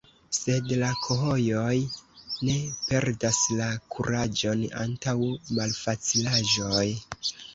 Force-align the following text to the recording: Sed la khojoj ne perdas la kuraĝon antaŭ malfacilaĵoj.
Sed 0.35 0.69
la 0.83 0.87
khojoj 1.07 1.75
ne 2.47 2.55
perdas 2.87 3.41
la 3.59 3.67
kuraĝon 3.97 4.65
antaŭ 4.85 5.15
malfacilaĵoj. 5.61 6.89